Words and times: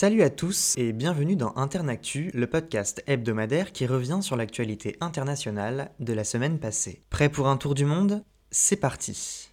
Salut 0.00 0.22
à 0.22 0.30
tous 0.30 0.78
et 0.78 0.94
bienvenue 0.94 1.36
dans 1.36 1.54
Internactu, 1.56 2.30
le 2.32 2.46
podcast 2.46 3.04
hebdomadaire 3.06 3.70
qui 3.70 3.84
revient 3.84 4.20
sur 4.22 4.34
l'actualité 4.34 4.96
internationale 5.02 5.90
de 6.00 6.14
la 6.14 6.24
semaine 6.24 6.58
passée. 6.58 7.04
Prêt 7.10 7.28
pour 7.28 7.48
un 7.48 7.58
tour 7.58 7.74
du 7.74 7.84
monde? 7.84 8.24
C'est 8.50 8.76
parti 8.76 9.50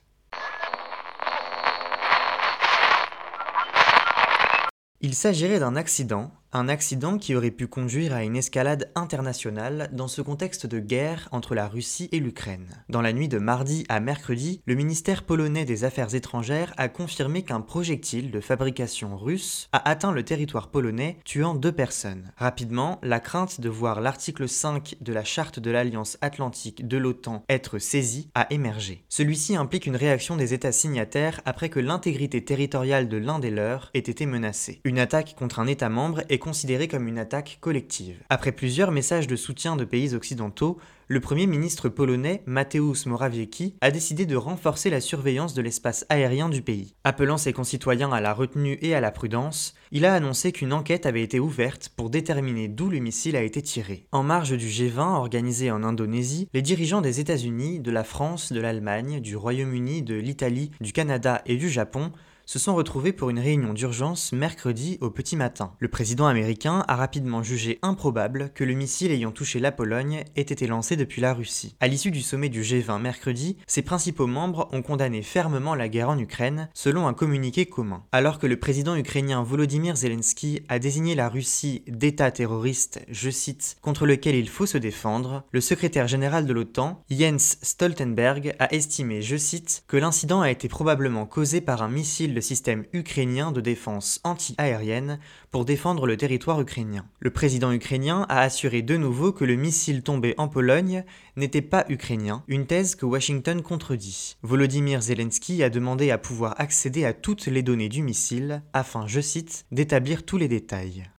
Il 5.01 5.15
s'agirait 5.15 5.59
d'un 5.59 5.75
accident 5.75 6.31
un 6.53 6.69
accident 6.69 7.17
qui 7.17 7.35
aurait 7.35 7.51
pu 7.51 7.67
conduire 7.67 8.13
à 8.13 8.23
une 8.23 8.37
escalade 8.37 8.91
internationale 8.95 9.89
dans 9.91 10.07
ce 10.07 10.21
contexte 10.21 10.65
de 10.65 10.79
guerre 10.79 11.27
entre 11.31 11.55
la 11.55 11.67
Russie 11.67 12.09
et 12.11 12.19
l'Ukraine. 12.19 12.67
Dans 12.89 13.01
la 13.01 13.13
nuit 13.13 13.27
de 13.27 13.37
mardi 13.37 13.85
à 13.89 13.99
mercredi, 13.99 14.61
le 14.65 14.75
ministère 14.75 15.23
polonais 15.23 15.65
des 15.65 15.83
Affaires 15.83 16.15
étrangères 16.15 16.73
a 16.77 16.87
confirmé 16.87 17.43
qu'un 17.43 17.61
projectile 17.61 18.31
de 18.31 18.39
fabrication 18.39 19.17
russe 19.17 19.67
a 19.73 19.89
atteint 19.89 20.11
le 20.11 20.23
territoire 20.23 20.69
polonais, 20.69 21.17
tuant 21.25 21.53
deux 21.53 21.71
personnes. 21.71 22.31
Rapidement, 22.37 22.99
la 23.03 23.19
crainte 23.19 23.61
de 23.61 23.69
voir 23.69 24.01
l'article 24.01 24.47
5 24.47 24.95
de 25.01 25.13
la 25.13 25.23
charte 25.23 25.59
de 25.59 25.71
l'Alliance 25.71 26.17
atlantique 26.21 26.87
de 26.87 26.97
l'OTAN 26.97 27.43
être 27.49 27.79
saisi 27.79 28.29
a 28.35 28.47
émergé. 28.51 29.03
Celui-ci 29.09 29.55
implique 29.55 29.85
une 29.85 29.95
réaction 29.95 30.35
des 30.35 30.53
États 30.53 30.71
signataires 30.71 31.41
après 31.45 31.69
que 31.69 31.79
l'intégrité 31.79 32.43
territoriale 32.43 33.09
de 33.09 33.17
l'un 33.17 33.39
des 33.39 33.51
leurs 33.51 33.89
ait 33.93 33.99
été 33.99 34.25
menacée. 34.25 34.81
Une 34.83 34.99
attaque 34.99 35.35
contre 35.37 35.59
un 35.59 35.67
État 35.67 35.89
membre 35.89 36.21
est 36.29 36.36
considéré 36.39 36.87
comme 36.87 37.07
une 37.07 37.19
attaque 37.19 37.57
collective. 37.61 38.23
Après 38.29 38.51
plusieurs 38.51 38.91
messages 38.91 39.27
de 39.27 39.35
soutien 39.35 39.75
de 39.75 39.85
pays 39.85 40.13
occidentaux, 40.13 40.77
le 41.09 41.21
Premier 41.21 41.47
ministre 41.47 41.87
polonais 41.87 42.43
Mateusz 42.45 43.05
Morawiecki 43.05 43.75
a 43.79 43.91
décidé 43.91 44.25
de 44.25 44.35
renforcer 44.35 44.89
la 44.89 44.99
surveillance 44.99 45.53
de 45.53 45.61
l'espace 45.61 46.05
aérien 46.09 46.49
du 46.49 46.61
pays. 46.61 46.95
Appelant 47.05 47.37
ses 47.37 47.53
concitoyens 47.53 48.11
à 48.11 48.19
la 48.19 48.33
retenue 48.33 48.77
et 48.81 48.93
à 48.93 48.99
la 48.99 49.11
prudence, 49.11 49.73
il 49.91 50.05
a 50.05 50.13
annoncé 50.13 50.51
qu'une 50.51 50.73
enquête 50.73 51.05
avait 51.05 51.23
été 51.23 51.39
ouverte 51.39 51.93
pour 51.95 52.09
déterminer 52.09 52.67
d'où 52.67 52.89
le 52.89 52.99
missile 52.99 53.37
a 53.37 53.41
été 53.41 53.61
tiré. 53.61 54.05
En 54.11 54.21
marge 54.21 54.57
du 54.57 54.67
G20 54.67 55.15
organisé 55.15 55.71
en 55.71 55.83
Indonésie, 55.83 56.49
les 56.53 56.61
dirigeants 56.61 56.99
des 56.99 57.21
États-Unis, 57.21 57.79
de 57.79 57.91
la 57.91 58.03
France, 58.03 58.51
de 58.51 58.59
l'Allemagne, 58.59 59.21
du 59.21 59.37
Royaume-Uni, 59.37 60.01
de 60.01 60.15
l'Italie, 60.15 60.71
du 60.81 60.91
Canada 60.91 61.41
et 61.45 61.55
du 61.55 61.69
Japon 61.69 62.11
se 62.47 62.59
sont 62.59 62.75
retrouvés 62.75 63.11
pour 63.11 63.29
une 63.29 63.39
réunion 63.39 63.73
d'urgence 63.73 64.31
mercredi 64.31 64.97
au 65.01 65.09
petit 65.09 65.35
matin. 65.35 65.73
Le 65.79 65.89
président 65.89 66.27
américain 66.27 66.85
a 66.87 66.95
rapidement 66.95 67.43
jugé 67.43 67.77
improbable 67.81 68.51
que 68.55 68.63
le 68.63 68.73
missile 68.73 69.11
ayant 69.11 69.31
touché 69.31 69.59
la 69.59 69.73
Pologne 69.73 70.23
ait 70.37 70.41
été 70.41 70.65
lancé 70.65 70.95
depuis 70.95 71.21
la 71.21 71.33
Russie. 71.33 71.75
À 71.81 71.87
l'issue 71.87 72.09
du 72.09 72.21
sommet 72.21 72.47
du 72.47 72.61
G20 72.61 73.01
mercredi, 73.01 73.57
ses 73.67 73.81
principaux 73.81 74.27
membres 74.27 74.69
ont 74.71 74.81
condamné 74.81 75.23
fermement 75.23 75.75
la 75.75 75.89
guerre 75.89 76.09
en 76.09 76.17
Ukraine, 76.17 76.69
selon 76.73 77.05
un 77.05 77.13
communiqué 77.13 77.65
commun. 77.65 78.05
Alors 78.13 78.39
que 78.39 78.47
le 78.47 78.57
président 78.57 78.95
ukrainien 78.95 79.43
Volodymyr 79.43 79.97
Zelensky 79.97 80.61
a 80.69 80.79
désigné 80.79 81.15
la 81.15 81.27
Russie 81.27 81.83
d'État 81.89 82.31
terroriste, 82.31 83.01
je 83.09 83.29
cite, 83.29 83.75
contre 83.81 84.05
lequel 84.05 84.35
il 84.35 84.47
faut 84.47 84.65
se 84.65 84.77
défendre, 84.77 85.43
le 85.51 85.59
secrétaire 85.59 86.07
général 86.07 86.45
de 86.45 86.53
l'OTAN, 86.53 87.03
Jens 87.09 87.57
Stoltenberg, 87.61 88.55
a 88.59 88.73
estimé, 88.73 89.21
je 89.21 89.35
cite, 89.35 89.83
que 89.87 89.97
l'incident 89.97 90.39
a 90.39 90.49
été 90.49 90.69
probablement 90.69 91.25
causé 91.25 91.59
par 91.59 91.81
un 91.81 91.89
missile 91.89 92.36
le 92.37 92.41
système 92.41 92.85
ukrainien 92.93 93.51
de 93.51 93.61
défense 93.61 94.21
anti-aérienne 94.23 95.17
pour 95.49 95.65
défendre 95.65 96.05
le 96.05 96.17
territoire 96.17 96.61
ukrainien. 96.61 97.07
Le 97.19 97.31
président 97.31 97.71
ukrainien 97.71 98.27
a 98.29 98.41
assuré 98.41 98.83
de 98.83 98.95
nouveau 98.95 99.31
que 99.31 99.43
le 99.43 99.55
missile 99.55 100.03
tombé 100.03 100.35
en 100.37 100.47
Pologne 100.47 101.03
n'était 101.35 101.63
pas 101.63 101.83
ukrainien, 101.89 102.43
une 102.47 102.67
thèse 102.67 102.93
que 102.93 103.07
Washington 103.07 103.63
contredit. 103.63 104.37
Volodymyr 104.43 105.01
Zelensky 105.01 105.63
a 105.63 105.71
demandé 105.71 106.11
à 106.11 106.19
pouvoir 106.19 106.53
accéder 106.61 107.05
à 107.05 107.13
toutes 107.13 107.47
les 107.47 107.63
données 107.63 107.89
du 107.89 108.03
missile 108.03 108.61
afin, 108.71 109.07
je 109.07 109.19
cite, 109.19 109.65
d'établir 109.71 110.23
tous 110.23 110.37
les 110.37 110.47
détails. 110.47 111.09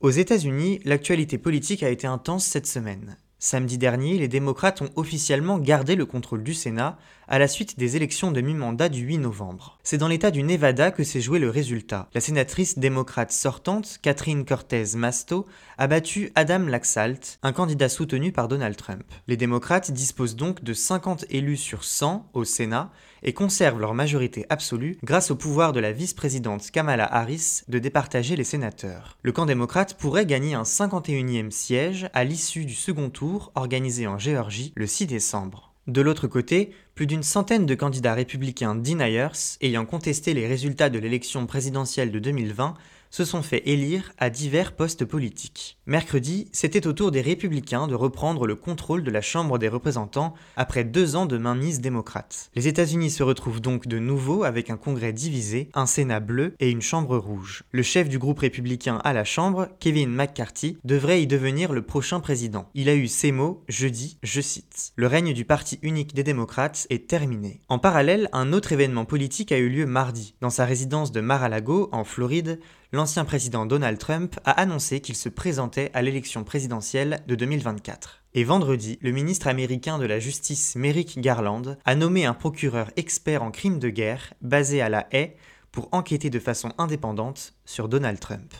Aux 0.00 0.10
États-Unis, 0.10 0.80
l'actualité 0.86 1.36
politique 1.36 1.82
a 1.82 1.90
été 1.90 2.06
intense 2.06 2.46
cette 2.46 2.66
semaine. 2.66 3.18
Samedi 3.44 3.76
dernier, 3.76 4.18
les 4.18 4.28
démocrates 4.28 4.82
ont 4.82 4.90
officiellement 4.94 5.58
gardé 5.58 5.96
le 5.96 6.06
contrôle 6.06 6.44
du 6.44 6.54
Sénat 6.54 6.96
à 7.28 7.38
la 7.38 7.48
suite 7.48 7.78
des 7.78 7.96
élections 7.96 8.30
de 8.30 8.40
mi-mandat 8.40 8.88
du 8.88 9.02
8 9.02 9.18
novembre. 9.18 9.78
C'est 9.82 9.98
dans 9.98 10.08
l'état 10.08 10.30
du 10.30 10.42
Nevada 10.42 10.90
que 10.90 11.04
s'est 11.04 11.20
joué 11.20 11.38
le 11.38 11.50
résultat. 11.50 12.08
La 12.14 12.20
sénatrice 12.20 12.78
démocrate 12.78 13.32
sortante, 13.32 13.98
Catherine 14.02 14.44
Cortez 14.44 14.96
Masto, 14.96 15.46
a 15.78 15.86
battu 15.86 16.30
Adam 16.34 16.66
Laxalt, 16.66 17.38
un 17.42 17.52
candidat 17.52 17.88
soutenu 17.88 18.32
par 18.32 18.48
Donald 18.48 18.76
Trump. 18.76 19.04
Les 19.28 19.36
démocrates 19.36 19.90
disposent 19.90 20.36
donc 20.36 20.62
de 20.62 20.74
50 20.74 21.26
élus 21.30 21.56
sur 21.56 21.84
100 21.84 22.30
au 22.34 22.44
Sénat 22.44 22.90
et 23.22 23.32
conservent 23.32 23.80
leur 23.80 23.94
majorité 23.94 24.46
absolue 24.48 24.98
grâce 25.02 25.30
au 25.30 25.36
pouvoir 25.36 25.72
de 25.72 25.80
la 25.80 25.92
vice-présidente 25.92 26.70
Kamala 26.70 27.04
Harris 27.04 27.62
de 27.68 27.78
départager 27.78 28.36
les 28.36 28.44
sénateurs. 28.44 29.18
Le 29.22 29.32
camp 29.32 29.46
démocrate 29.46 29.94
pourrait 29.94 30.26
gagner 30.26 30.54
un 30.54 30.62
51e 30.62 31.50
siège 31.50 32.08
à 32.14 32.24
l'issue 32.24 32.64
du 32.64 32.74
second 32.74 33.10
tour 33.10 33.52
organisé 33.54 34.06
en 34.06 34.18
Géorgie 34.18 34.72
le 34.76 34.86
6 34.86 35.06
décembre. 35.06 35.71
De 35.88 36.00
l'autre 36.00 36.28
côté, 36.28 36.70
plus 36.94 37.08
d'une 37.08 37.24
centaine 37.24 37.66
de 37.66 37.74
candidats 37.74 38.14
républicains 38.14 38.76
deniers, 38.76 39.26
ayant 39.60 39.84
contesté 39.84 40.32
les 40.32 40.46
résultats 40.46 40.90
de 40.90 41.00
l'élection 41.00 41.44
présidentielle 41.46 42.12
de 42.12 42.20
2020, 42.20 42.74
se 43.12 43.24
sont 43.26 43.42
fait 43.42 43.68
élire 43.68 44.12
à 44.18 44.30
divers 44.30 44.74
postes 44.74 45.04
politiques. 45.04 45.78
Mercredi, 45.86 46.48
c'était 46.50 46.86
au 46.86 46.94
tour 46.94 47.10
des 47.10 47.20
républicains 47.20 47.86
de 47.86 47.94
reprendre 47.94 48.46
le 48.46 48.56
contrôle 48.56 49.04
de 49.04 49.10
la 49.10 49.20
Chambre 49.20 49.58
des 49.58 49.68
représentants 49.68 50.34
après 50.56 50.82
deux 50.82 51.14
ans 51.14 51.26
de 51.26 51.36
mainmise 51.36 51.80
démocrate. 51.80 52.50
Les 52.54 52.68
États-Unis 52.68 53.10
se 53.10 53.22
retrouvent 53.22 53.60
donc 53.60 53.86
de 53.86 53.98
nouveau 53.98 54.44
avec 54.44 54.70
un 54.70 54.78
Congrès 54.78 55.12
divisé, 55.12 55.68
un 55.74 55.84
Sénat 55.84 56.20
bleu 56.20 56.54
et 56.58 56.70
une 56.70 56.80
Chambre 56.80 57.18
rouge. 57.18 57.64
Le 57.70 57.82
chef 57.82 58.08
du 58.08 58.18
groupe 58.18 58.38
républicain 58.38 58.98
à 59.04 59.12
la 59.12 59.24
Chambre, 59.24 59.68
Kevin 59.78 60.10
McCarthy, 60.10 60.78
devrait 60.84 61.22
y 61.22 61.26
devenir 61.26 61.72
le 61.72 61.82
prochain 61.82 62.20
président. 62.20 62.70
Il 62.74 62.88
a 62.88 62.94
eu 62.94 63.08
ces 63.08 63.30
mots 63.30 63.62
jeudi, 63.68 64.16
je 64.22 64.40
cite. 64.40 64.92
Le 64.96 65.06
règne 65.06 65.34
du 65.34 65.44
parti 65.44 65.78
unique 65.82 66.14
des 66.14 66.22
démocrates 66.22 66.86
est 66.88 67.08
terminé. 67.08 67.60
En 67.68 67.78
parallèle, 67.78 68.30
un 68.32 68.54
autre 68.54 68.72
événement 68.72 69.04
politique 69.04 69.52
a 69.52 69.58
eu 69.58 69.68
lieu 69.68 69.84
mardi. 69.84 70.34
Dans 70.40 70.48
sa 70.48 70.64
résidence 70.64 71.12
de 71.12 71.20
Mar-a-Lago, 71.20 71.90
en 71.92 72.04
Floride, 72.04 72.58
l'ancien 72.92 73.24
président 73.24 73.66
Donald 73.66 73.98
Trump 73.98 74.38
a 74.44 74.52
annoncé 74.52 75.00
qu'il 75.00 75.16
se 75.16 75.28
présentait 75.28 75.90
à 75.94 76.02
l'élection 76.02 76.44
présidentielle 76.44 77.22
de 77.26 77.34
2024. 77.34 78.22
Et 78.34 78.44
vendredi, 78.44 78.98
le 79.02 79.10
ministre 79.10 79.48
américain 79.48 79.98
de 79.98 80.06
la 80.06 80.18
Justice 80.18 80.76
Merrick 80.76 81.20
Garland 81.20 81.76
a 81.84 81.94
nommé 81.94 82.24
un 82.24 82.34
procureur 82.34 82.90
expert 82.96 83.42
en 83.42 83.50
crimes 83.50 83.78
de 83.78 83.88
guerre 83.88 84.34
basé 84.40 84.80
à 84.80 84.88
la 84.88 85.06
haie 85.12 85.36
pour 85.70 85.88
enquêter 85.92 86.30
de 86.30 86.38
façon 86.38 86.72
indépendante 86.78 87.54
sur 87.64 87.88
Donald 87.88 88.20
Trump. 88.20 88.54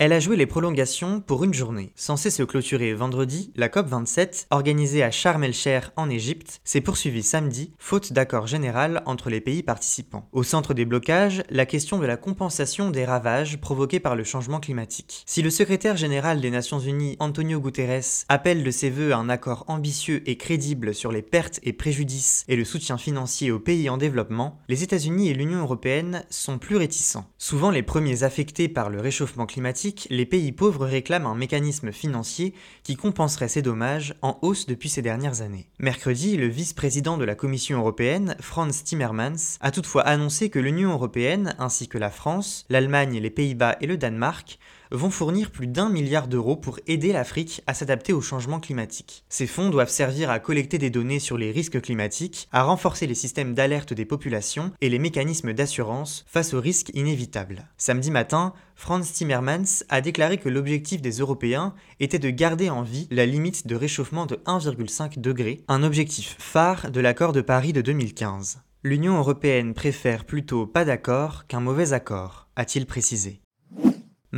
Elle 0.00 0.12
a 0.12 0.20
joué 0.20 0.36
les 0.36 0.46
prolongations 0.46 1.20
pour 1.20 1.42
une 1.42 1.52
journée. 1.52 1.90
Censée 1.96 2.30
se 2.30 2.44
clôturer 2.44 2.94
vendredi, 2.94 3.52
la 3.56 3.68
COP27, 3.68 4.46
organisée 4.50 5.02
à 5.02 5.10
Sharm 5.10 5.42
el-Sheikh 5.42 5.86
en 5.96 6.08
Égypte, 6.08 6.60
s'est 6.62 6.80
poursuivie 6.80 7.24
samedi, 7.24 7.72
faute 7.80 8.12
d'accord 8.12 8.46
général 8.46 9.02
entre 9.06 9.28
les 9.28 9.40
pays 9.40 9.64
participants. 9.64 10.28
Au 10.30 10.44
centre 10.44 10.72
des 10.72 10.84
blocages, 10.84 11.42
la 11.50 11.66
question 11.66 11.98
de 11.98 12.06
la 12.06 12.16
compensation 12.16 12.90
des 12.90 13.04
ravages 13.04 13.60
provoqués 13.60 13.98
par 13.98 14.14
le 14.14 14.22
changement 14.22 14.60
climatique. 14.60 15.24
Si 15.26 15.42
le 15.42 15.50
secrétaire 15.50 15.96
général 15.96 16.40
des 16.40 16.52
Nations 16.52 16.78
Unies, 16.78 17.16
Antonio 17.18 17.58
Guterres, 17.58 18.24
appelle 18.28 18.62
de 18.62 18.70
ses 18.70 18.90
voeux 18.90 19.14
un 19.14 19.28
accord 19.28 19.64
ambitieux 19.66 20.22
et 20.26 20.36
crédible 20.36 20.94
sur 20.94 21.10
les 21.10 21.22
pertes 21.22 21.58
et 21.64 21.72
préjudices 21.72 22.44
et 22.46 22.54
le 22.54 22.64
soutien 22.64 22.98
financier 22.98 23.50
aux 23.50 23.58
pays 23.58 23.90
en 23.90 23.96
développement, 23.96 24.60
les 24.68 24.84
États-Unis 24.84 25.28
et 25.30 25.34
l'Union 25.34 25.58
européenne 25.58 26.24
sont 26.30 26.58
plus 26.58 26.76
réticents. 26.76 27.26
Souvent 27.36 27.72
les 27.72 27.82
premiers 27.82 28.22
affectés 28.22 28.68
par 28.68 28.90
le 28.90 29.00
réchauffement 29.00 29.46
climatique 29.46 29.87
les 30.10 30.26
pays 30.26 30.52
pauvres 30.52 30.86
réclament 30.86 31.26
un 31.26 31.34
mécanisme 31.34 31.92
financier 31.92 32.54
qui 32.82 32.96
compenserait 32.96 33.48
ces 33.48 33.62
dommages 33.62 34.14
en 34.22 34.38
hausse 34.42 34.66
depuis 34.66 34.88
ces 34.88 35.02
dernières 35.02 35.42
années. 35.42 35.68
Mercredi, 35.78 36.36
le 36.36 36.46
vice-président 36.46 37.16
de 37.16 37.24
la 37.24 37.34
Commission 37.34 37.78
européenne, 37.78 38.36
Franz 38.40 38.82
Timmermans, 38.84 39.58
a 39.60 39.70
toutefois 39.70 40.02
annoncé 40.02 40.50
que 40.50 40.58
l'Union 40.58 40.92
européenne, 40.92 41.54
ainsi 41.58 41.88
que 41.88 41.98
la 41.98 42.10
France, 42.10 42.64
l'Allemagne, 42.68 43.18
les 43.18 43.30
Pays-Bas 43.30 43.76
et 43.80 43.86
le 43.86 43.96
Danemark, 43.96 44.58
vont 44.90 45.10
fournir 45.10 45.50
plus 45.50 45.66
d'un 45.66 45.88
milliard 45.88 46.28
d'euros 46.28 46.56
pour 46.56 46.78
aider 46.86 47.12
l'Afrique 47.12 47.62
à 47.66 47.74
s'adapter 47.74 48.12
au 48.12 48.20
changement 48.20 48.60
climatique. 48.60 49.24
Ces 49.28 49.46
fonds 49.46 49.70
doivent 49.70 49.90
servir 49.90 50.30
à 50.30 50.38
collecter 50.38 50.78
des 50.78 50.90
données 50.90 51.18
sur 51.18 51.38
les 51.38 51.50
risques 51.50 51.80
climatiques, 51.80 52.48
à 52.52 52.62
renforcer 52.62 53.06
les 53.06 53.14
systèmes 53.14 53.54
d'alerte 53.54 53.92
des 53.92 54.04
populations 54.04 54.72
et 54.80 54.88
les 54.88 54.98
mécanismes 54.98 55.52
d'assurance 55.52 56.24
face 56.26 56.54
aux 56.54 56.60
risques 56.60 56.90
inévitables. 56.94 57.68
Samedi 57.76 58.10
matin, 58.10 58.52
Franz 58.74 59.12
Timmermans 59.12 59.84
a 59.88 60.00
déclaré 60.00 60.38
que 60.38 60.48
l'objectif 60.48 61.02
des 61.02 61.18
Européens 61.18 61.74
était 62.00 62.18
de 62.18 62.30
garder 62.30 62.70
en 62.70 62.82
vie 62.82 63.08
la 63.10 63.26
limite 63.26 63.66
de 63.66 63.74
réchauffement 63.74 64.26
de 64.26 64.36
1,5 64.46 65.20
degré, 65.20 65.64
un 65.68 65.82
objectif 65.82 66.36
phare 66.38 66.90
de 66.90 67.00
l'accord 67.00 67.32
de 67.32 67.40
Paris 67.40 67.72
de 67.72 67.80
2015. 67.80 68.60
L'Union 68.84 69.18
européenne 69.18 69.74
préfère 69.74 70.24
plutôt 70.24 70.66
pas 70.66 70.84
d'accord 70.84 71.48
qu'un 71.48 71.60
mauvais 71.60 71.92
accord, 71.92 72.48
a-t-il 72.54 72.86
précisé. 72.86 73.40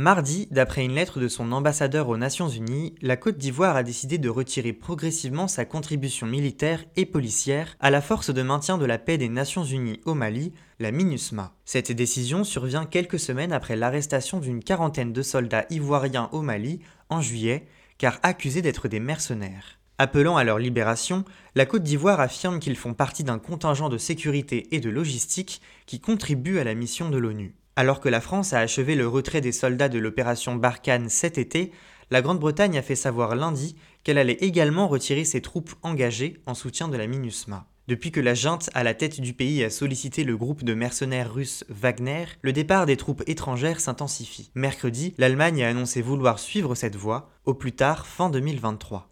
Mardi, 0.01 0.47
d'après 0.49 0.83
une 0.83 0.95
lettre 0.95 1.19
de 1.19 1.27
son 1.27 1.51
ambassadeur 1.51 2.09
aux 2.09 2.17
Nations 2.17 2.49
Unies, 2.49 2.95
la 3.03 3.17
Côte 3.17 3.37
d'Ivoire 3.37 3.75
a 3.75 3.83
décidé 3.83 4.17
de 4.17 4.29
retirer 4.29 4.73
progressivement 4.73 5.47
sa 5.47 5.63
contribution 5.63 6.25
militaire 6.25 6.83
et 6.95 7.05
policière 7.05 7.75
à 7.79 7.91
la 7.91 8.01
force 8.01 8.33
de 8.33 8.41
maintien 8.41 8.79
de 8.79 8.85
la 8.85 8.97
paix 8.97 9.19
des 9.19 9.29
Nations 9.29 9.63
Unies 9.63 10.01
au 10.05 10.15
Mali, 10.15 10.53
la 10.79 10.91
MINUSMA. 10.91 11.53
Cette 11.65 11.91
décision 11.91 12.43
survient 12.43 12.85
quelques 12.85 13.19
semaines 13.19 13.53
après 13.53 13.75
l'arrestation 13.75 14.39
d'une 14.39 14.63
quarantaine 14.63 15.13
de 15.13 15.21
soldats 15.21 15.67
ivoiriens 15.69 16.29
au 16.31 16.41
Mali 16.41 16.79
en 17.09 17.21
juillet, 17.21 17.67
car 17.99 18.19
accusés 18.23 18.63
d'être 18.63 18.87
des 18.87 18.99
mercenaires. 18.99 19.77
Appelant 19.99 20.35
à 20.35 20.43
leur 20.43 20.57
libération, 20.57 21.25
la 21.53 21.67
Côte 21.67 21.83
d'Ivoire 21.83 22.21
affirme 22.21 22.59
qu'ils 22.59 22.75
font 22.75 22.95
partie 22.95 23.23
d'un 23.23 23.37
contingent 23.37 23.87
de 23.87 23.99
sécurité 23.99 24.75
et 24.75 24.79
de 24.79 24.89
logistique 24.89 25.61
qui 25.85 25.99
contribue 25.99 26.57
à 26.57 26.63
la 26.63 26.73
mission 26.73 27.11
de 27.11 27.19
l'ONU. 27.19 27.53
Alors 27.75 27.99
que 28.01 28.09
la 28.09 28.21
France 28.21 28.53
a 28.53 28.59
achevé 28.59 28.95
le 28.95 29.07
retrait 29.07 29.41
des 29.41 29.53
soldats 29.53 29.89
de 29.89 29.99
l'opération 29.99 30.55
Barkhane 30.55 31.09
cet 31.09 31.37
été, 31.37 31.71
la 32.09 32.21
Grande-Bretagne 32.21 32.77
a 32.77 32.81
fait 32.81 32.95
savoir 32.95 33.35
lundi 33.35 33.75
qu'elle 34.03 34.17
allait 34.17 34.33
également 34.41 34.87
retirer 34.87 35.23
ses 35.23 35.41
troupes 35.41 35.73
engagées 35.81 36.41
en 36.45 36.53
soutien 36.53 36.89
de 36.89 36.97
la 36.97 37.07
MINUSMA. 37.07 37.65
Depuis 37.87 38.11
que 38.11 38.19
la 38.19 38.33
junte 38.33 38.69
à 38.73 38.83
la 38.83 38.93
tête 38.93 39.21
du 39.21 39.33
pays 39.33 39.63
a 39.63 39.69
sollicité 39.69 40.23
le 40.23 40.37
groupe 40.37 40.63
de 40.63 40.73
mercenaires 40.73 41.33
russes 41.33 41.65
Wagner, 41.69 42.25
le 42.41 42.53
départ 42.53 42.85
des 42.85 42.97
troupes 42.97 43.23
étrangères 43.27 43.79
s'intensifie. 43.79 44.51
Mercredi, 44.55 45.13
l'Allemagne 45.17 45.63
a 45.63 45.69
annoncé 45.69 46.01
vouloir 46.01 46.39
suivre 46.39 46.75
cette 46.75 46.95
voie, 46.95 47.31
au 47.45 47.53
plus 47.53 47.71
tard 47.71 48.05
fin 48.05 48.29
2023. 48.29 49.10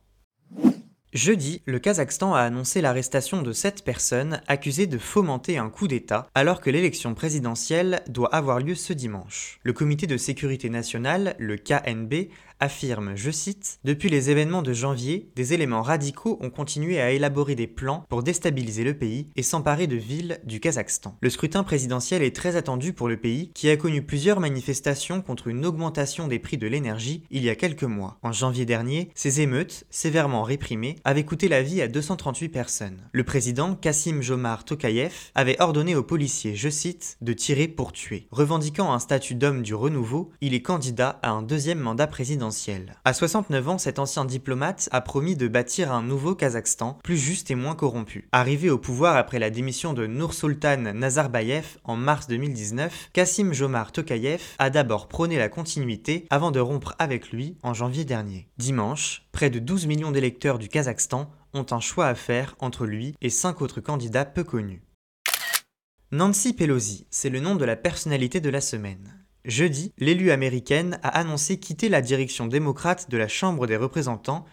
Jeudi, 1.13 1.63
le 1.65 1.79
Kazakhstan 1.79 2.35
a 2.35 2.41
annoncé 2.41 2.81
l'arrestation 2.81 3.41
de 3.41 3.51
sept 3.51 3.83
personnes 3.83 4.41
accusées 4.47 4.85
de 4.85 4.99
fomenter 4.99 5.57
un 5.57 5.71
coup 5.71 5.87
d'État 5.87 6.27
alors 6.35 6.61
que 6.61 6.69
l'élection 6.69 7.15
présidentielle 7.15 8.03
doit 8.07 8.35
avoir 8.35 8.59
lieu 8.59 8.75
ce 8.75 8.93
dimanche. 8.93 9.59
Le 9.63 9.73
Comité 9.73 10.05
de 10.05 10.17
sécurité 10.17 10.69
nationale, 10.69 11.35
le 11.39 11.57
KNB, 11.57 12.29
affirme, 12.59 13.13
je 13.15 13.31
cite, 13.31 13.79
Depuis 13.83 14.09
les 14.09 14.29
événements 14.29 14.61
de 14.61 14.73
janvier, 14.73 15.31
des 15.35 15.53
éléments 15.53 15.81
radicaux 15.81 16.37
ont 16.41 16.49
continué 16.49 16.99
à 16.99 17.11
élaborer 17.11 17.55
des 17.55 17.67
plans 17.67 18.05
pour 18.09 18.21
déstabiliser 18.23 18.83
le 18.83 18.97
pays 18.97 19.27
et 19.35 19.43
s'emparer 19.43 19.87
de 19.87 19.95
villes 19.95 20.39
du 20.43 20.59
Kazakhstan. 20.59 21.17
Le 21.21 21.29
scrutin 21.29 21.63
présidentiel 21.63 22.21
est 22.21 22.35
très 22.35 22.55
attendu 22.55 22.93
pour 22.93 23.07
le 23.07 23.17
pays 23.17 23.51
qui 23.53 23.69
a 23.69 23.77
connu 23.77 24.01
plusieurs 24.01 24.39
manifestations 24.39 25.21
contre 25.21 25.47
une 25.47 25.65
augmentation 25.65 26.27
des 26.27 26.39
prix 26.39 26.57
de 26.57 26.67
l'énergie 26.67 27.23
il 27.31 27.43
y 27.43 27.49
a 27.49 27.55
quelques 27.55 27.83
mois. 27.83 28.17
En 28.23 28.31
janvier 28.31 28.65
dernier, 28.65 29.09
ces 29.15 29.41
émeutes, 29.41 29.85
sévèrement 29.89 30.43
réprimées, 30.43 30.97
avaient 31.05 31.25
coûté 31.25 31.47
la 31.47 31.61
vie 31.61 31.81
à 31.81 31.87
238 31.87 32.49
personnes. 32.49 33.09
Le 33.13 33.23
président 33.23 33.75
Kassim 33.75 34.21
Jomar 34.21 34.65
Tokayev 34.65 35.13
avait 35.35 35.61
ordonné 35.61 35.95
aux 35.95 36.03
policiers, 36.03 36.55
je 36.55 36.69
cite, 36.69 37.17
de 37.21 37.33
tirer 37.33 37.67
pour 37.67 37.93
tuer. 37.93 38.27
Revendiquant 38.31 38.91
un 38.91 38.99
statut 38.99 39.35
d'homme 39.35 39.61
du 39.61 39.73
renouveau, 39.73 40.31
il 40.41 40.53
est 40.53 40.61
candidat 40.61 41.19
à 41.21 41.29
un 41.29 41.41
deuxième 41.41 41.79
mandat 41.79 42.07
présidentiel 42.07 42.48
à 43.05 43.13
69 43.13 43.69
ans, 43.69 43.77
cet 43.77 43.99
ancien 43.99 44.25
diplomate 44.25 44.89
a 44.91 45.01
promis 45.01 45.35
de 45.35 45.47
bâtir 45.47 45.91
un 45.91 46.01
nouveau 46.01 46.35
Kazakhstan, 46.35 46.97
plus 47.03 47.17
juste 47.17 47.51
et 47.51 47.55
moins 47.55 47.75
corrompu. 47.75 48.27
Arrivé 48.31 48.69
au 48.69 48.77
pouvoir 48.77 49.17
après 49.17 49.39
la 49.39 49.49
démission 49.49 49.93
de 49.93 50.07
Nur-Sultan 50.07 50.93
Nazarbayev 50.93 51.77
en 51.83 51.95
mars 51.95 52.27
2019, 52.27 53.09
Kassim 53.13 53.53
Jomar 53.53 53.91
Tokayev 53.91 54.41
a 54.57 54.69
d'abord 54.69 55.07
prôné 55.07 55.37
la 55.37 55.49
continuité 55.49 56.25
avant 56.29 56.51
de 56.51 56.59
rompre 56.59 56.95
avec 56.97 57.31
lui 57.31 57.57
en 57.61 57.73
janvier 57.73 58.05
dernier. 58.05 58.47
Dimanche, 58.57 59.23
près 59.31 59.49
de 59.49 59.59
12 59.59 59.87
millions 59.87 60.11
d'électeurs 60.11 60.57
du 60.57 60.69
Kazakhstan 60.69 61.31
ont 61.53 61.65
un 61.71 61.79
choix 61.79 62.07
à 62.07 62.15
faire 62.15 62.55
entre 62.59 62.85
lui 62.85 63.15
et 63.21 63.29
cinq 63.29 63.61
autres 63.61 63.81
candidats 63.81 64.25
peu 64.25 64.43
connus. 64.43 64.81
Nancy 66.11 66.53
Pelosi, 66.53 67.05
c'est 67.11 67.29
le 67.29 67.39
nom 67.39 67.55
de 67.55 67.65
la 67.65 67.75
personnalité 67.75 68.39
de 68.39 68.49
la 68.49 68.61
semaine. 68.61 69.18
Jeudi, 69.45 69.93
l'élue 69.97 70.31
américaine 70.31 70.99
a 71.01 71.17
annoncé 71.17 71.59
quitter 71.59 71.87
la 71.87 72.01
direction 72.01 72.45
démocrate 72.45 73.09
de 73.09 73.17
la 73.17 73.29
Chambre 73.29 73.67
des 73.67 73.77
représentants 73.77 74.45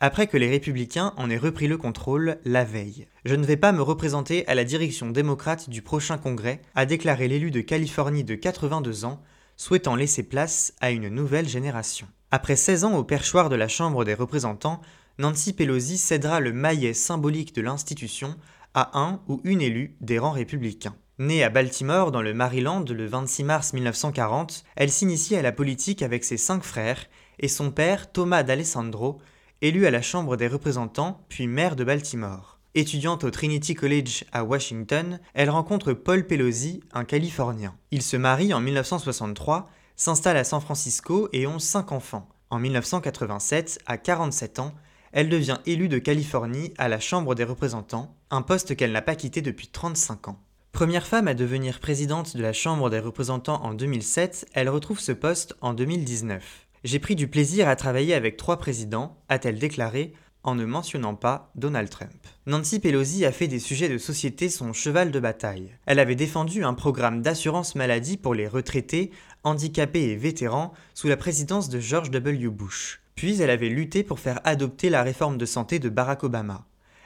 après 0.00 0.26
que 0.26 0.36
les 0.36 0.50
républicains 0.50 1.14
en 1.16 1.30
aient 1.30 1.36
repris 1.36 1.68
le 1.68 1.76
contrôle 1.76 2.38
la 2.44 2.64
veille. 2.64 3.06
Je 3.24 3.36
ne 3.36 3.46
vais 3.46 3.56
pas 3.56 3.70
me 3.70 3.82
représenter 3.82 4.44
à 4.48 4.56
la 4.56 4.64
direction 4.64 5.10
démocrate 5.10 5.70
du 5.70 5.80
prochain 5.80 6.18
congrès, 6.18 6.60
a 6.74 6.86
déclaré 6.86 7.28
l'élu 7.28 7.52
de 7.52 7.60
Californie 7.60 8.24
de 8.24 8.34
82 8.34 9.04
ans, 9.04 9.22
souhaitant 9.56 9.94
laisser 9.94 10.24
place 10.24 10.74
à 10.80 10.90
une 10.90 11.08
nouvelle 11.08 11.48
génération. 11.48 12.08
Après 12.32 12.56
16 12.56 12.82
ans 12.82 12.96
au 12.96 13.04
perchoir 13.04 13.48
de 13.48 13.54
la 13.54 13.68
Chambre 13.68 14.04
des 14.04 14.14
représentants, 14.14 14.80
Nancy 15.18 15.52
Pelosi 15.52 15.98
cédera 15.98 16.40
le 16.40 16.52
maillet 16.52 16.94
symbolique 16.94 17.54
de 17.54 17.62
l'institution 17.62 18.34
à 18.74 18.98
un 18.98 19.20
ou 19.28 19.40
une 19.44 19.62
élue 19.62 19.94
des 20.00 20.18
rangs 20.18 20.32
républicains. 20.32 20.96
Née 21.18 21.44
à 21.44 21.50
Baltimore, 21.50 22.10
dans 22.10 22.22
le 22.22 22.32
Maryland, 22.32 22.84
le 22.88 23.06
26 23.06 23.44
mars 23.44 23.74
1940, 23.74 24.64
elle 24.76 24.90
s'initie 24.90 25.36
à 25.36 25.42
la 25.42 25.52
politique 25.52 26.00
avec 26.00 26.24
ses 26.24 26.38
cinq 26.38 26.64
frères 26.64 27.04
et 27.38 27.48
son 27.48 27.70
père, 27.70 28.10
Thomas 28.10 28.42
d'Alessandro, 28.42 29.20
élu 29.60 29.84
à 29.86 29.90
la 29.90 30.00
Chambre 30.00 30.38
des 30.38 30.48
représentants, 30.48 31.22
puis 31.28 31.46
maire 31.46 31.76
de 31.76 31.84
Baltimore. 31.84 32.58
Étudiante 32.74 33.24
au 33.24 33.30
Trinity 33.30 33.74
College 33.74 34.24
à 34.32 34.42
Washington, 34.42 35.20
elle 35.34 35.50
rencontre 35.50 35.92
Paul 35.92 36.26
Pelosi, 36.26 36.80
un 36.94 37.04
Californien. 37.04 37.76
Ils 37.90 38.00
se 38.00 38.16
marient 38.16 38.54
en 38.54 38.60
1963, 38.60 39.68
s'installent 39.96 40.38
à 40.38 40.44
San 40.44 40.62
Francisco 40.62 41.28
et 41.34 41.46
ont 41.46 41.58
cinq 41.58 41.92
enfants. 41.92 42.26
En 42.48 42.58
1987, 42.58 43.80
à 43.84 43.98
47 43.98 44.60
ans, 44.60 44.72
elle 45.12 45.28
devient 45.28 45.58
élue 45.66 45.90
de 45.90 45.98
Californie 45.98 46.72
à 46.78 46.88
la 46.88 47.00
Chambre 47.00 47.34
des 47.34 47.44
représentants, 47.44 48.16
un 48.30 48.40
poste 48.40 48.76
qu'elle 48.76 48.92
n'a 48.92 49.02
pas 49.02 49.14
quitté 49.14 49.42
depuis 49.42 49.68
35 49.68 50.28
ans. 50.28 50.40
Première 50.72 51.06
femme 51.06 51.28
à 51.28 51.34
devenir 51.34 51.80
présidente 51.80 52.34
de 52.34 52.42
la 52.42 52.54
Chambre 52.54 52.88
des 52.88 52.98
représentants 52.98 53.62
en 53.62 53.74
2007, 53.74 54.48
elle 54.54 54.70
retrouve 54.70 55.00
ce 55.00 55.12
poste 55.12 55.54
en 55.60 55.74
2019. 55.74 56.42
J'ai 56.82 56.98
pris 56.98 57.14
du 57.14 57.28
plaisir 57.28 57.68
à 57.68 57.76
travailler 57.76 58.14
avec 58.14 58.38
trois 58.38 58.56
présidents, 58.56 59.18
a-t-elle 59.28 59.58
déclaré, 59.58 60.14
en 60.44 60.54
ne 60.54 60.64
mentionnant 60.64 61.14
pas 61.14 61.52
Donald 61.56 61.90
Trump. 61.90 62.10
Nancy 62.46 62.80
Pelosi 62.80 63.26
a 63.26 63.32
fait 63.32 63.48
des 63.48 63.58
sujets 63.58 63.90
de 63.90 63.98
société 63.98 64.48
son 64.48 64.72
cheval 64.72 65.10
de 65.10 65.20
bataille. 65.20 65.70
Elle 65.84 65.98
avait 65.98 66.16
défendu 66.16 66.64
un 66.64 66.74
programme 66.74 67.20
d'assurance 67.20 67.74
maladie 67.74 68.16
pour 68.16 68.34
les 68.34 68.48
retraités, 68.48 69.10
handicapés 69.44 70.04
et 70.04 70.16
vétérans 70.16 70.72
sous 70.94 71.06
la 71.06 71.18
présidence 71.18 71.68
de 71.68 71.80
George 71.80 72.10
W. 72.10 72.48
Bush. 72.48 73.02
Puis 73.14 73.42
elle 73.42 73.50
avait 73.50 73.68
lutté 73.68 74.02
pour 74.02 74.20
faire 74.20 74.40
adopter 74.44 74.88
la 74.88 75.02
réforme 75.02 75.36
de 75.36 75.46
santé 75.46 75.78
de 75.78 75.90
Barack 75.90 76.24
Obama. 76.24 76.64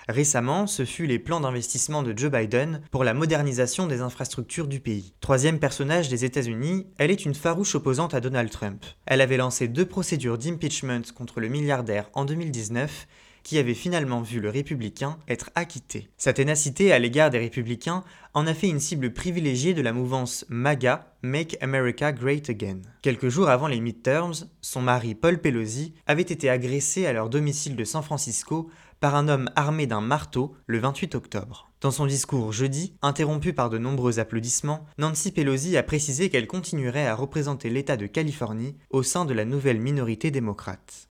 Récemment, 0.08 0.68
ce 0.68 0.84
fut 0.84 1.06
les 1.06 1.18
plans 1.18 1.40
d'investissement 1.40 2.04
de 2.04 2.16
Joe 2.16 2.30
Biden 2.30 2.80
pour 2.92 3.02
la 3.02 3.12
modernisation 3.12 3.88
des 3.88 4.02
infrastructures 4.02 4.68
du 4.68 4.78
pays. 4.78 5.14
Troisième 5.20 5.58
personnage 5.58 6.08
des 6.08 6.24
États-Unis, 6.24 6.86
elle 6.98 7.10
est 7.10 7.24
une 7.24 7.34
farouche 7.34 7.74
opposante 7.74 8.14
à 8.14 8.20
Donald 8.20 8.50
Trump. 8.50 8.84
Elle 9.06 9.20
avait 9.20 9.36
lancé 9.36 9.66
deux 9.66 9.86
procédures 9.86 10.38
d'impeachment 10.38 11.02
contre 11.14 11.40
le 11.40 11.48
milliardaire 11.48 12.08
en 12.14 12.24
2019 12.24 13.06
qui 13.46 13.58
avait 13.58 13.74
finalement 13.74 14.22
vu 14.22 14.40
le 14.40 14.50
républicain 14.50 15.18
être 15.28 15.50
acquitté. 15.54 16.08
Sa 16.16 16.32
ténacité 16.32 16.90
à 16.92 16.98
l'égard 16.98 17.30
des 17.30 17.38
républicains 17.38 18.02
en 18.34 18.44
a 18.48 18.54
fait 18.54 18.68
une 18.68 18.80
cible 18.80 19.12
privilégiée 19.12 19.72
de 19.72 19.82
la 19.82 19.92
mouvance 19.92 20.44
MAGA, 20.48 21.14
Make 21.22 21.56
America 21.60 22.10
Great 22.10 22.50
Again. 22.50 22.80
Quelques 23.02 23.28
jours 23.28 23.48
avant 23.48 23.68
les 23.68 23.78
midterms, 23.78 24.34
son 24.60 24.82
mari 24.82 25.14
Paul 25.14 25.40
Pelosi 25.40 25.94
avait 26.08 26.22
été 26.22 26.50
agressé 26.50 27.06
à 27.06 27.12
leur 27.12 27.30
domicile 27.30 27.76
de 27.76 27.84
San 27.84 28.02
Francisco 28.02 28.68
par 29.00 29.14
un 29.14 29.28
homme 29.28 29.50
armé 29.56 29.86
d'un 29.86 30.00
marteau 30.00 30.54
le 30.66 30.78
28 30.78 31.14
octobre. 31.14 31.70
Dans 31.80 31.90
son 31.90 32.06
discours 32.06 32.52
jeudi, 32.52 32.96
interrompu 33.02 33.52
par 33.52 33.70
de 33.70 33.78
nombreux 33.78 34.18
applaudissements, 34.18 34.86
Nancy 34.98 35.30
Pelosi 35.30 35.76
a 35.76 35.82
précisé 35.82 36.30
qu'elle 36.30 36.46
continuerait 36.46 37.06
à 37.06 37.14
représenter 37.14 37.70
l'État 37.70 37.96
de 37.96 38.06
Californie 38.06 38.76
au 38.90 39.02
sein 39.02 39.24
de 39.24 39.34
la 39.34 39.44
nouvelle 39.44 39.80
minorité 39.80 40.30
démocrate. 40.30 41.08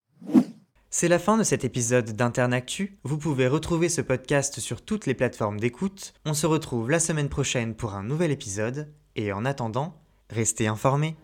C'est 0.94 1.08
la 1.08 1.18
fin 1.18 1.38
de 1.38 1.42
cet 1.42 1.64
épisode 1.64 2.12
d'Internactu. 2.12 2.98
Vous 3.02 3.16
pouvez 3.16 3.48
retrouver 3.48 3.88
ce 3.88 4.02
podcast 4.02 4.60
sur 4.60 4.82
toutes 4.82 5.06
les 5.06 5.14
plateformes 5.14 5.58
d'écoute. 5.58 6.12
On 6.26 6.34
se 6.34 6.46
retrouve 6.46 6.90
la 6.90 7.00
semaine 7.00 7.30
prochaine 7.30 7.74
pour 7.74 7.94
un 7.94 8.02
nouvel 8.02 8.30
épisode. 8.30 8.92
Et 9.16 9.32
en 9.32 9.46
attendant, 9.46 10.02
restez 10.28 10.66
informés. 10.66 11.16